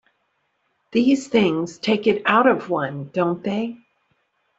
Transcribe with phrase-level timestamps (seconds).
[0.91, 3.77] These things take it out of one, don't they?